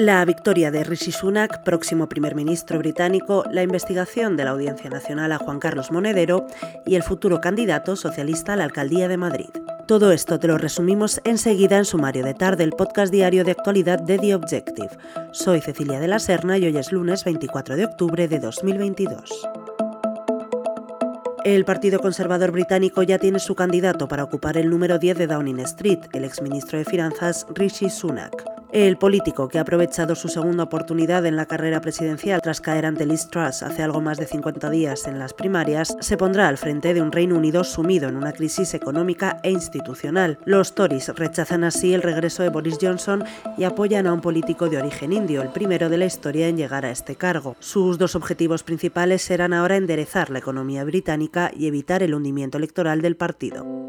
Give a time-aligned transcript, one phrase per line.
[0.00, 5.30] La victoria de Rishi Sunak, próximo primer ministro británico, la investigación de la Audiencia Nacional
[5.30, 6.46] a Juan Carlos Monedero
[6.86, 9.50] y el futuro candidato socialista a la alcaldía de Madrid.
[9.86, 13.98] Todo esto te lo resumimos enseguida en Sumario de Tarde, el podcast diario de actualidad
[13.98, 14.88] de The Objective.
[15.32, 19.48] Soy Cecilia de la Serna y hoy es lunes 24 de octubre de 2022.
[21.44, 25.60] El Partido Conservador británico ya tiene su candidato para ocupar el número 10 de Downing
[25.60, 28.49] Street, el exministro de Finanzas Rishi Sunak.
[28.72, 33.04] El político, que ha aprovechado su segunda oportunidad en la carrera presidencial tras caer ante
[33.04, 36.94] Liz Truss hace algo más de 50 días en las primarias, se pondrá al frente
[36.94, 40.38] de un Reino Unido sumido en una crisis económica e institucional.
[40.44, 43.24] Los Tories rechazan así el regreso de Boris Johnson
[43.58, 46.86] y apoyan a un político de origen indio, el primero de la historia en llegar
[46.86, 47.56] a este cargo.
[47.58, 53.02] Sus dos objetivos principales serán ahora enderezar la economía británica y evitar el hundimiento electoral
[53.02, 53.79] del partido.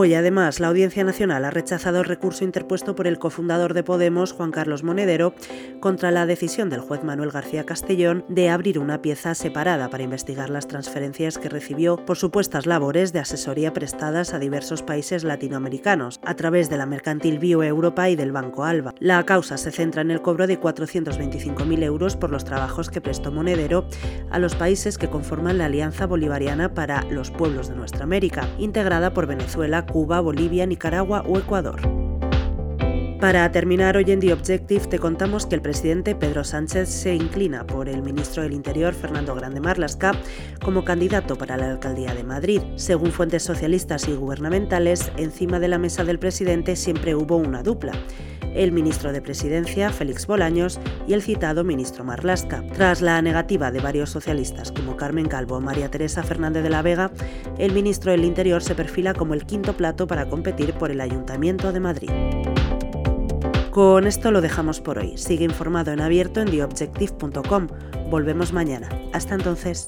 [0.00, 4.30] Hoy, además, la Audiencia Nacional ha rechazado el recurso interpuesto por el cofundador de Podemos,
[4.30, 5.34] Juan Carlos Monedero,
[5.80, 10.50] contra la decisión del juez Manuel García Castellón de abrir una pieza separada para investigar
[10.50, 16.34] las transferencias que recibió por supuestas labores de asesoría prestadas a diversos países latinoamericanos a
[16.34, 18.94] través de la mercantil Bio Europa y del Banco Alba.
[19.00, 23.32] La causa se centra en el cobro de 425.000 euros por los trabajos que prestó
[23.32, 23.84] Monedero
[24.30, 29.12] a los países que conforman la Alianza Bolivariana para los Pueblos de Nuestra América, integrada
[29.12, 32.07] por Venezuela, Cuba, Bolivia, Nicaragua o Ecuador.
[33.20, 37.66] Para terminar hoy en The Objective te contamos que el presidente Pedro Sánchez se inclina
[37.66, 40.12] por el ministro del Interior Fernando Grande Marlasca
[40.64, 42.62] como candidato para la alcaldía de Madrid.
[42.76, 47.92] Según fuentes socialistas y gubernamentales, encima de la mesa del presidente siempre hubo una dupla
[48.54, 52.64] el ministro de Presidencia, Félix Bolaños, y el citado ministro Marlasca.
[52.74, 56.82] Tras la negativa de varios socialistas como Carmen Calvo o María Teresa Fernández de la
[56.82, 57.12] Vega,
[57.58, 61.72] el ministro del Interior se perfila como el quinto plato para competir por el Ayuntamiento
[61.72, 62.10] de Madrid.
[63.78, 65.16] Con esto lo dejamos por hoy.
[65.16, 67.68] Sigue informado en abierto en theobjective.com.
[68.10, 68.88] Volvemos mañana.
[69.12, 69.86] Hasta entonces.